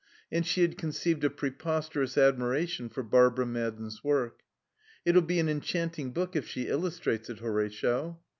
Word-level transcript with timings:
And 0.31 0.43
she 0.43 0.63
had 0.63 0.79
conceived 0.79 1.23
a 1.23 1.29
preposterous 1.29 2.17
admiration 2.17 2.89
for 2.89 3.03
Barbara 3.03 3.45
Madden's 3.45 4.03
work. 4.03 4.39
"It'll 5.05 5.21
be 5.21 5.37
an 5.39 5.47
enchanting 5.47 6.09
book 6.11 6.35
if 6.35 6.47
she 6.47 6.67
illustrates 6.69 7.29
it, 7.29 7.37
Horatio." 7.37 8.19